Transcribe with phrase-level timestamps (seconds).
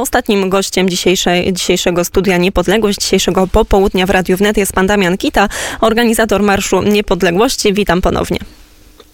[0.00, 0.88] Ostatnim gościem
[1.52, 5.48] dzisiejszego studia Niepodległość, dzisiejszego popołudnia w Radiu Wnet jest pan Damian Kita,
[5.80, 7.72] organizator Marszu Niepodległości.
[7.72, 8.38] Witam ponownie.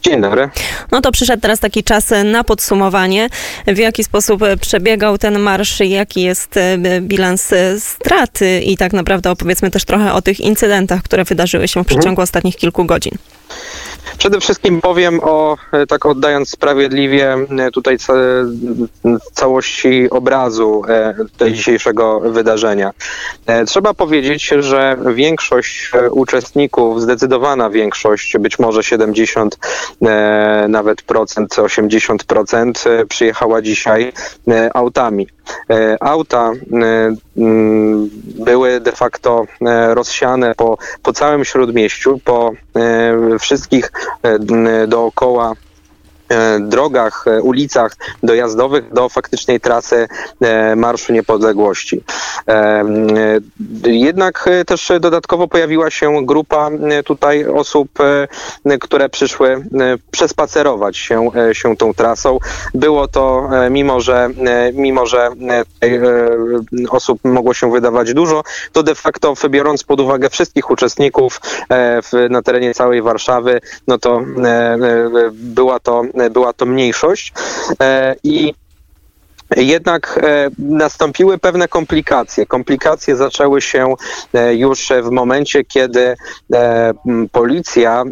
[0.03, 0.49] Dzień dobry.
[0.93, 3.29] No to przyszedł teraz taki czas na podsumowanie.
[3.67, 9.31] W jaki sposób przebiegał ten marsz, jaki jest e, bilans e, straty i tak naprawdę
[9.31, 12.23] opowiedzmy też trochę o tych incydentach, które wydarzyły się w przeciągu mhm.
[12.23, 13.13] ostatnich kilku godzin.
[14.21, 17.97] Przede wszystkim powiem o, e, tak oddając sprawiedliwie e, tutaj
[19.33, 22.91] całości obrazu e, tej dzisiejszego wydarzenia.
[23.67, 29.59] Trzeba powiedzieć, że większość uczestników, zdecydowana większość, być może 70
[30.69, 34.13] nawet procent, 80 procent przyjechała dzisiaj
[34.75, 35.27] autami.
[36.01, 36.53] Auta
[38.25, 39.45] były de facto
[39.95, 42.53] rozsiane po, po całym śródmieściu, po
[43.39, 45.70] wszystkich E, dookoła E,
[46.61, 50.09] drogach, e, ulicach dojazdowych do faktycznej trasy
[50.41, 52.03] e, Marszu Niepodległości.
[53.85, 56.71] Jednak też dodatkowo pojawiła się grupa
[57.05, 57.89] tutaj osób,
[58.81, 59.65] które przyszły
[60.11, 62.39] przespacerować się, się tą trasą.
[62.75, 64.29] Było to, mimo że,
[64.73, 65.31] mimo że
[66.91, 68.43] osób mogło się wydawać dużo,
[68.73, 71.41] to de facto biorąc pod uwagę wszystkich uczestników
[72.31, 74.23] na terenie całej Warszawy, no to
[75.33, 77.33] była to była to mniejszość
[77.81, 78.55] e, i
[79.57, 82.47] jednak e, nastąpiły pewne komplikacje.
[82.47, 83.95] Komplikacje zaczęły się
[84.35, 86.17] e, już w momencie, kiedy
[86.53, 86.93] e,
[87.33, 88.05] policja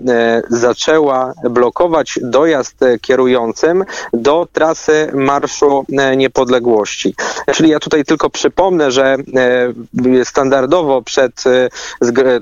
[0.50, 5.84] zaczęła blokować dojazd kierującym do trasy Marszu
[6.16, 7.14] Niepodległości.
[7.54, 9.16] Czyli ja tutaj tylko przypomnę, że
[10.24, 11.44] standardowo przed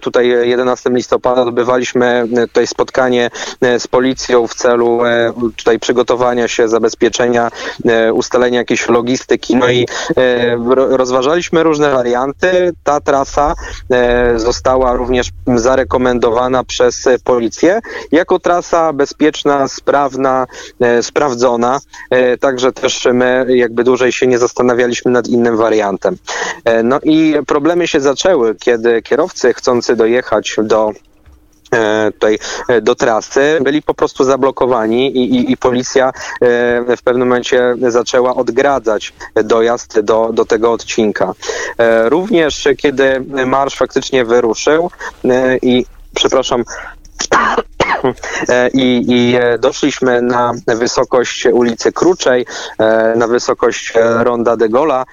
[0.00, 3.30] tutaj 11 listopada odbywaliśmy tutaj spotkanie
[3.78, 5.00] z policją w celu
[5.56, 7.50] tutaj przygotowania się, zabezpieczenia,
[8.12, 9.56] ustalenia jakichś logistyki.
[9.56, 10.56] No i e,
[10.96, 12.72] rozważaliśmy różne warianty.
[12.84, 13.54] Ta trasa
[13.90, 17.80] e, została również zarekomendowana przez policję
[18.12, 20.46] jako trasa bezpieczna, sprawna,
[20.80, 21.80] e, sprawdzona.
[22.40, 26.16] Także też my jakby dłużej się nie zastanawialiśmy nad innym wariantem.
[26.84, 30.92] No i problemy się zaczęły, kiedy kierowcy chcący dojechać do
[32.12, 32.38] tutaj
[32.68, 36.12] e, do trasy, byli po prostu zablokowani i, i, i, policja e,
[36.96, 39.12] w pewnym momencie zaczęła odgradzać
[39.44, 41.32] dojazd do, do tego odcinka.
[42.04, 44.90] Również kiedy marsz faktycznie wyruszył
[45.62, 46.64] i przepraszam,
[48.74, 52.46] i, I, doszliśmy na wysokość ulicy Kruczej,
[53.16, 55.04] na wysokość Ronda de Gola.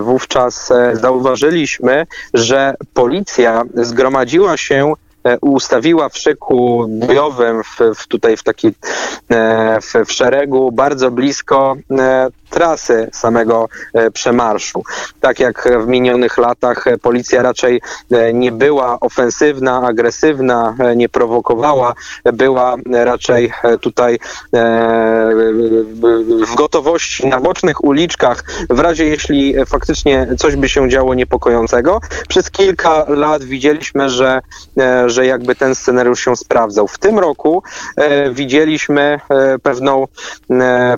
[0.00, 5.09] Wówczas zauważyliśmy, że policja zgromadziła się E,
[5.40, 8.68] ustawiła w szyku bojowym, w, w tutaj w taki
[9.30, 14.82] e, w, w szeregu bardzo blisko e, trasy samego e, przemarszu.
[15.20, 21.94] Tak jak w minionych latach e, policja raczej e, nie była ofensywna, agresywna, nie prowokowała,
[22.32, 24.18] była raczej tutaj
[26.42, 32.00] w gotowości na bocznych uliczkach, w razie jeśli faktycznie coś by się działo niepokojącego.
[32.28, 34.40] Przez kilka lat widzieliśmy, że,
[35.10, 36.88] że jakby ten scenariusz się sprawdzał.
[36.88, 37.62] W tym roku
[38.32, 39.20] widzieliśmy
[39.62, 40.06] pewną,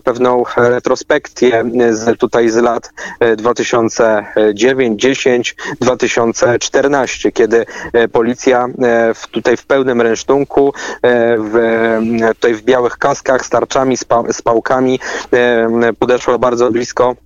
[0.04, 2.90] pewną retrospekcję z, tutaj z lat
[3.36, 11.54] 2009, 10, 2014, kiedy e, policja e, w, tutaj w pełnym rynsztunku, e, w,
[12.34, 15.00] tutaj w białych kaskach z tarczami, z, pa, z pałkami
[15.98, 17.16] podeszła bardzo blisko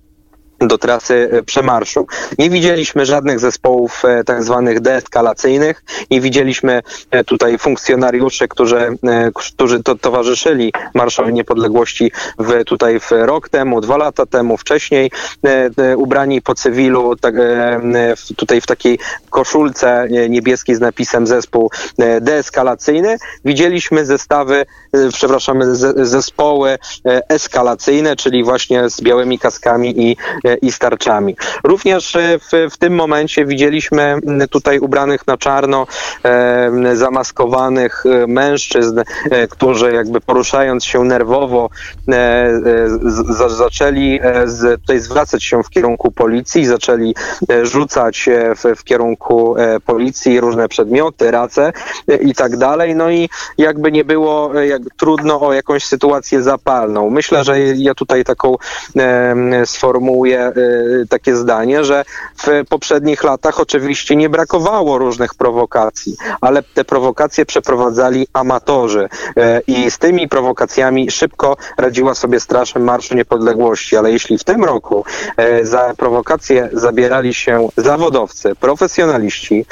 [0.59, 2.07] do trasy e, przemarszu.
[2.37, 6.81] Nie widzieliśmy żadnych zespołów e, tak zwanych deeskalacyjnych, nie widzieliśmy
[7.11, 8.97] e, tutaj funkcjonariuszy, którzy,
[9.35, 15.11] którzy to towarzyszyli Marszowi Niepodległości w, tutaj w rok temu, dwa lata temu, wcześniej
[15.97, 17.35] ubrani po cywilu, tak,
[18.35, 21.71] tutaj w takiej koszulce niebieskiej z napisem zespół
[22.21, 23.17] deeskalacyjny.
[23.45, 24.65] Widzieliśmy zestawy,
[25.13, 26.77] przepraszam, zespoły
[27.29, 30.17] eskalacyjne, czyli właśnie z białymi kaskami i
[30.55, 31.35] i starczami.
[31.63, 35.87] Również e, w, w tym momencie widzieliśmy tutaj ubranych na czarno,
[36.23, 38.99] e, zamaskowanych e, mężczyzn,
[39.31, 41.69] e, którzy jakby poruszając się nerwowo
[42.07, 42.09] e,
[43.01, 47.15] z, zaczęli z, tutaj zwracać się w kierunku policji, zaczęli
[47.63, 49.55] rzucać w, w kierunku
[49.85, 51.73] policji różne przedmioty, race
[52.21, 52.95] i tak dalej.
[52.95, 57.09] No i jakby nie było jak, trudno o jakąś sytuację zapalną.
[57.09, 58.55] Myślę, że ja tutaj taką
[59.65, 60.53] sformułuję takie,
[61.09, 62.05] takie zdanie, że
[62.37, 69.09] w poprzednich latach oczywiście nie brakowało różnych prowokacji, ale te prowokacje przeprowadzali amatorzy
[69.67, 75.05] i z tymi prowokacjami szybko radziła sobie Straż Marszu Niepodległości, ale jeśli w tym roku
[75.61, 79.65] za prowokacje zabierali się zawodowcy, profesjonaliści,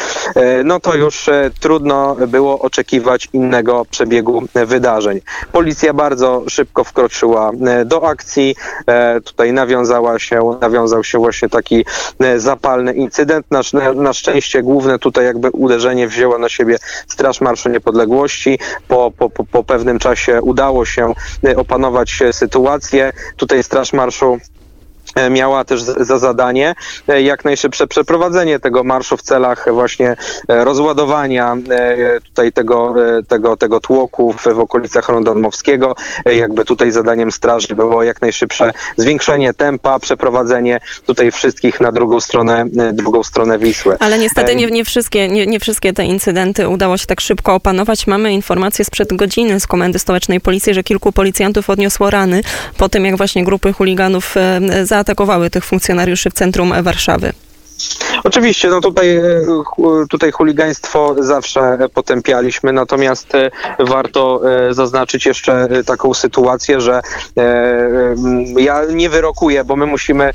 [0.64, 1.30] no to już
[1.60, 5.22] trudno było oczekiwać innego przebiegu wydarzeń.
[5.52, 7.52] Policja bardzo szybko wkroczyła
[7.86, 8.56] do akcji.
[9.24, 11.86] Tutaj nawiązała się, nawiązał się właśnie taki
[12.20, 13.46] e, zapalny incydent.
[13.52, 13.62] Na,
[13.96, 18.60] na szczęście główne tutaj jakby uderzenie wzięła na siebie Straż Marszu Niepodległości.
[18.88, 21.14] Po, po, po pewnym czasie udało się
[21.56, 23.14] opanować sytuację.
[23.38, 24.55] Tutaj Straż Marszu E,
[25.32, 26.76] miała też za zadanie
[27.08, 30.16] e, jak najszybsze przeprowadzenie tego marszu w celach właśnie
[30.48, 31.58] e, rozładowania
[32.24, 32.96] tutaj tego,
[33.28, 35.96] tego, tego tłoku w, okolicach Ronda Dmowskiego.
[36.26, 42.66] Jakby tutaj zadaniem straży było jak najszybsze zwiększenie tempa, przeprowadzenie tutaj wszystkich na drugą stronę,
[42.94, 43.98] drugą stronę Wisły.
[44.00, 48.08] Ale niestety nie, nie, wszystkie, nie, nie wszystkie te incydenty udało się tak szybko opanować.
[48.08, 52.42] Mamy informację sprzed godziny z Komendy Stołecznej Policji, że kilku policjantów odniosło rany
[52.78, 54.36] po tym, jak właśnie grupy chuliganów
[54.84, 57.34] za zaatakowały tych funkcjonariuszy w centrum Warszawy.
[58.26, 59.42] Oczywiście, no tutaj, e,
[60.10, 67.02] tutaj chuligaństwo zawsze potępialiśmy, natomiast e, warto e, zaznaczyć jeszcze taką sytuację, że
[68.58, 70.32] ja nie wyrokuję, bo my musimy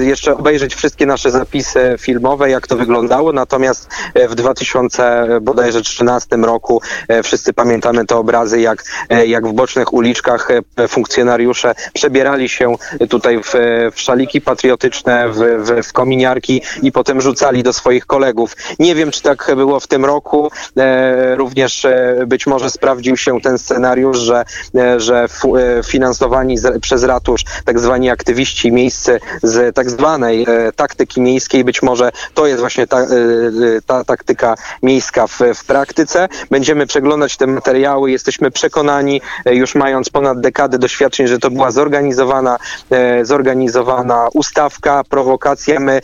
[0.00, 3.88] jeszcze obejrzeć wszystkie nasze zapisy filmowe, jak to wyglądało, natomiast
[4.28, 6.82] w 2013 roku
[7.22, 8.84] wszyscy pamiętamy te obrazy, jak,
[9.26, 10.48] jak w bocznych uliczkach
[10.88, 12.74] funkcjonariusze przebierali się
[13.08, 13.52] tutaj w,
[13.94, 18.56] w szaliki patriotyczne, w, w, w kominiarki i potem rzucali do swoich kolegów.
[18.78, 20.50] Nie wiem, czy tak było w tym roku.
[20.76, 24.44] E, również e, być może sprawdził się ten scenariusz, że,
[24.74, 25.28] e, że
[25.86, 30.46] finansowani przez ratusz tak zwani aktywiści miejscy z tak zwanej
[30.76, 33.06] taktyki miejskiej, być może to jest właśnie ta,
[33.86, 36.28] ta taktyka miejska w, w praktyce.
[36.50, 38.10] Będziemy przeglądać te materiały.
[38.10, 42.58] Jesteśmy przekonani, już mając ponad dekadę doświadczeń, że to była zorganizowana,
[43.22, 45.80] zorganizowana ustawka, prowokacja.
[45.80, 46.00] My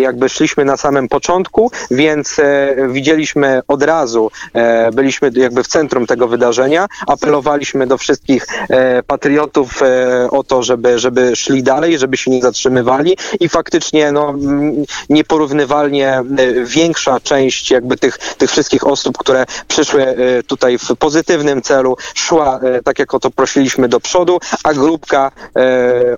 [0.00, 6.06] jakby szliśmy na samym początku, więc e, widzieliśmy od razu, e, byliśmy jakby w centrum
[6.06, 9.80] tego wydarzenia, apelowaliśmy do wszystkich e, patriotów
[10.30, 14.34] o to, żeby, żeby szli dalej, żeby się nie zatrzymywali i faktycznie no,
[15.10, 16.22] nieporównywalnie
[16.64, 20.14] większa część jakby tych, tych wszystkich osób, które przyszły
[20.46, 25.30] tutaj w pozytywnym celu, szła tak jak o to prosiliśmy do przodu, a grupka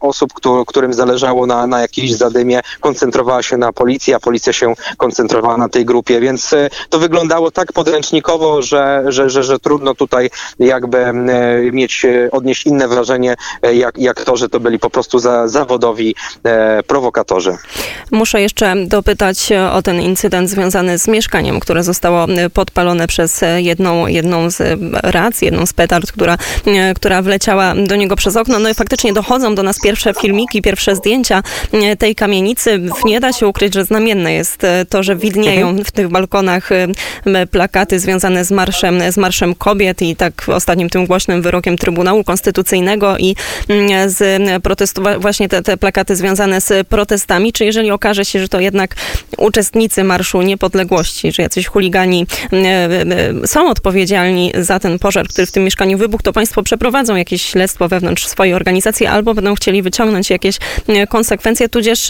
[0.01, 0.33] osób,
[0.67, 5.69] którym zależało na, na jakiejś zadymie, koncentrowała się na policji, a policja się koncentrowała na
[5.69, 10.99] tej grupie, więc e, to wyglądało tak podręcznikowo, że, że, że, że trudno tutaj jakby
[10.99, 11.15] e,
[11.73, 13.35] mieć, e, odnieść inne wrażenie,
[13.75, 16.15] jak, jak to, że to byli po prostu za, zawodowi
[16.87, 17.57] prowokatorzy.
[18.11, 24.51] Muszę jeszcze dopytać o ten incydent związany z mieszkaniem, które zostało podpalone przez jedną, jedną
[24.51, 26.39] z rac, jedną z petard, która,
[26.97, 28.59] która wleciała do niego przez okno.
[28.59, 31.43] No i faktycznie dochodzą do nas pierwsze filmiki, pierwsze zdjęcia
[31.99, 32.81] tej kamienicy.
[33.05, 35.85] Nie da się ukryć, że znamienne jest e, to, że widnieją mhm.
[35.85, 36.87] w tych balkonach e,
[37.47, 43.19] plakaty związane z marszem, z marszem kobiet i tak ostatnim tym głośnym wyrokiem Trybunału Konstytucyjnego
[43.19, 43.37] i
[44.07, 47.53] z protestu, właśnie te, te plakaty związane z protestami.
[47.53, 48.95] Czy jeżeli okaże się, że to jednak
[49.39, 55.65] uczestnicy Marszu Niepodległości, czy jacyś chuligani e, są odpowiedzialni za ten pożar, który w tym
[55.65, 60.59] mieszkaniu wybuchł, to państwo przeprowadzą jakieś śledztwo wewnątrz swojej organizacji albo będą chcieli wyciągnąć jakieś
[61.09, 62.09] konsekwencje, tudzież,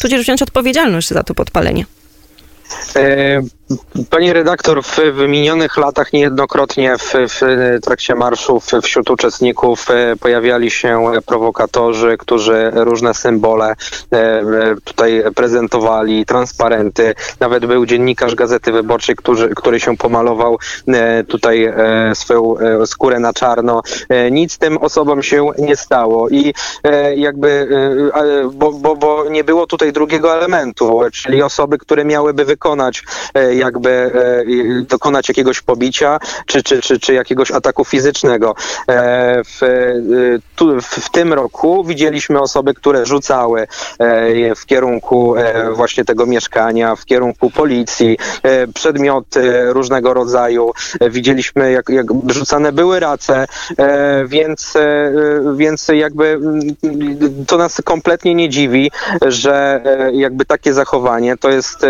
[0.00, 1.84] tudzież wziąć odpowiedzialność za to podpalenie.
[3.70, 3.76] E,
[4.10, 7.40] Pani redaktor, w, w minionych latach niejednokrotnie w, w
[7.82, 13.74] trakcie marszów wśród uczestników e, pojawiali się prowokatorzy, którzy różne symbole
[14.12, 14.42] e,
[14.84, 17.14] tutaj prezentowali, transparenty.
[17.40, 20.58] Nawet był dziennikarz Gazety Wyborczej, który, który się pomalował
[21.28, 21.72] tutaj
[22.14, 22.54] swoją
[22.86, 23.82] skórę na czarno.
[24.30, 26.54] Nic tym osobom się nie stało i
[27.16, 27.68] jakby,
[28.52, 33.02] bo, bo, bo nie było tutaj drugiego elementu, czyli osoby, które miałyby wykonać
[33.58, 38.54] jakby e, dokonać jakiegoś pobicia czy, czy, czy, czy jakiegoś ataku fizycznego.
[38.88, 39.68] E, w, e,
[40.56, 43.66] tu, w tym roku widzieliśmy osoby, które rzucały
[44.56, 45.34] w kierunku
[45.72, 48.18] właśnie tego mieszkania, w kierunku policji,
[48.74, 50.72] przedmioty różnego rodzaju.
[51.10, 53.46] Widzieliśmy, jak, jak rzucane były race,
[54.26, 54.74] więc,
[55.56, 58.90] więc jakby mm, to nas kompletnie nie dziwi,
[59.26, 61.86] że jakby takie zachowanie to jest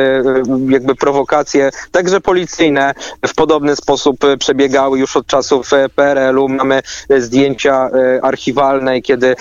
[0.69, 1.58] jakby prowokacja
[1.91, 2.95] także policyjne,
[3.27, 6.49] w podobny sposób przebiegały już od czasów PRL-u.
[6.49, 6.83] Mamy
[7.19, 7.91] zdjęcia
[8.23, 9.37] archiwalne, kiedy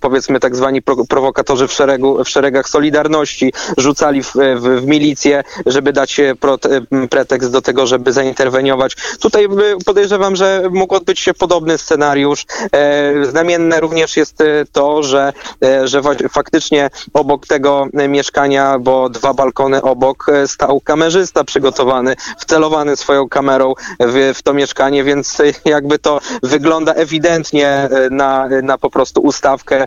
[0.00, 5.92] powiedzmy tak zwani prowokatorzy w, szeregu, w szeregach Solidarności rzucali w, w, w milicję, żeby
[5.92, 6.20] dać
[7.10, 8.96] pretekst do tego, żeby zainterweniować.
[9.20, 9.48] Tutaj
[9.86, 12.46] podejrzewam, że mógł odbyć się podobny scenariusz.
[13.22, 14.38] Znamienne również jest
[14.72, 15.32] to, że,
[15.84, 23.74] że faktycznie obok tego mieszkania, bo dwa balkony obok, stał kamerzysta przygotowany, wcelowany swoją kamerą
[24.00, 29.86] w, w to mieszkanie, więc jakby to wygląda ewidentnie na, na po prostu ustawkę.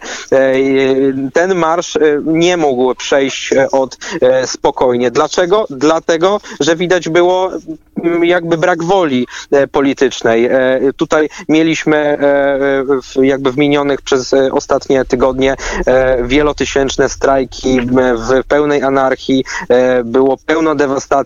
[1.33, 3.97] Ten marsz nie mógł przejść od
[4.45, 5.11] spokojnie.
[5.11, 5.65] Dlaczego?
[5.69, 7.51] Dlatego, że widać było
[8.23, 9.27] jakby brak woli
[9.71, 10.49] politycznej.
[10.97, 12.17] Tutaj mieliśmy
[13.21, 15.55] jakby w minionych przez ostatnie tygodnie
[16.23, 17.81] wielotysięczne strajki
[18.15, 19.45] w pełnej anarchii,
[20.03, 21.22] było pełno dewastacji,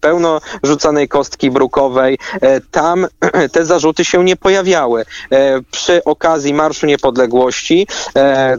[0.00, 2.18] pełno rzucanej kostki brukowej.
[2.70, 3.06] Tam
[3.52, 5.04] te zarzuty się nie pojawiały.
[5.70, 7.86] Przy okazji Marszu Niepodległości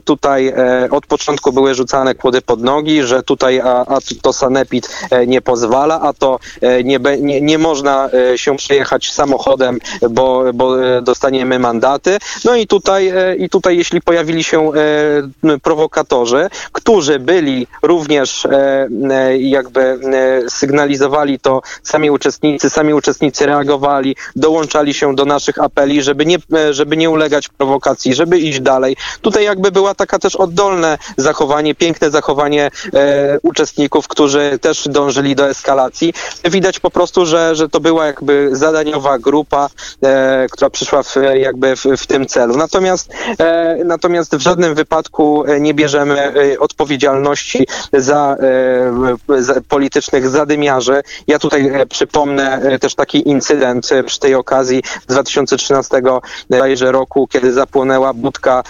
[0.05, 0.53] tutaj
[0.91, 4.89] od początku były rzucane kłody pod nogi, że tutaj a, a to sanepid
[5.27, 6.39] nie pozwala, a to
[6.83, 9.79] nie, nie, nie można się przejechać samochodem,
[10.09, 12.17] bo, bo dostaniemy mandaty.
[12.45, 14.71] No i tutaj, i tutaj jeśli pojawili się
[15.63, 18.47] prowokatorzy, którzy byli również
[19.39, 19.99] jakby
[20.81, 26.37] sygnalizowali to sami uczestnicy, sami uczestnicy reagowali, dołączali się do naszych apeli, żeby nie,
[26.71, 28.95] żeby nie ulegać prowokacji, żeby iść dalej.
[29.21, 35.49] Tutaj jakby była taka też oddolne zachowanie, piękne zachowanie e, uczestników, którzy też dążyli do
[35.49, 36.13] eskalacji.
[36.43, 39.69] Widać po prostu, że, że to była jakby zadaniowa grupa,
[40.03, 42.57] e, która przyszła w, jakby w, w tym celu.
[42.57, 48.37] Natomiast, e, natomiast w żadnym wypadku nie bierzemy odpowiedzialności za,
[49.39, 50.70] za politycznych zadymiarzy.
[51.27, 56.01] Ja tutaj przypomnę też taki incydent przy tej okazji 2013
[56.81, 58.63] roku, kiedy zapłonęła budka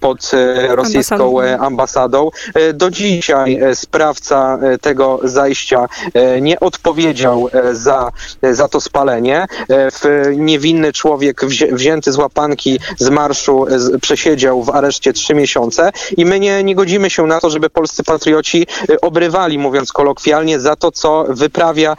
[0.00, 0.30] pod
[0.68, 2.30] rosyjską ambasadą.
[2.74, 5.86] Do dzisiaj sprawca tego zajścia
[6.40, 8.10] nie odpowiedział za,
[8.42, 9.46] za to spalenie.
[10.36, 13.66] Niewinny człowiek wzięty z łapanki z marszu
[14.02, 18.04] przesiedział w areszcie trzy miesiące i my nie, nie godzimy się na to, żeby polscy
[18.04, 18.66] patrioci
[19.02, 21.96] obrywali, mówiąc kolokwialnie, za to, co wyprawia,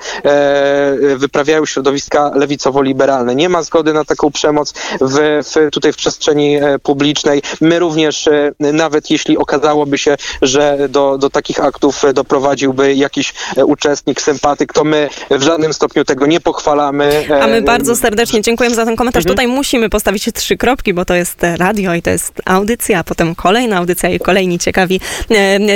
[1.16, 3.36] wyprawiają środowiska lewicowo-liberalne.
[3.36, 7.42] Nie ma zgody na taką przemoc w, w, tutaj w przestrzeni publicznej.
[7.62, 8.30] My również,
[8.60, 13.34] nawet jeśli okazałoby się, że do, do takich aktów doprowadziłby jakiś
[13.66, 17.26] uczestnik, sympatyk, to my w żadnym stopniu tego nie pochwalamy.
[17.42, 19.24] A my bardzo serdecznie dziękujemy za ten komentarz.
[19.24, 19.36] Mhm.
[19.36, 23.36] Tutaj musimy postawić trzy kropki, bo to jest radio i to jest audycja, a potem
[23.36, 25.00] kolejna audycja i kolejni ciekawi,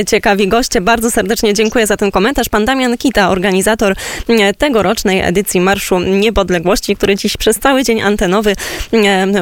[0.08, 0.81] ciekawi goście.
[0.81, 2.50] Bardzo serdecznie dziękuję za ten komentarz.
[2.50, 3.95] Pan Damian Kita, organizator
[4.57, 8.55] tegorocznej edycji Marszu Niepodległości, który dziś przez cały dzień antenowy,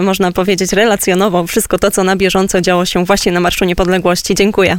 [0.02, 4.36] można powiedzieć, relacjonował wszystko to, co na bieżąco działo się właśnie na Marszu Niepodległości.
[4.36, 4.78] Dziękuję.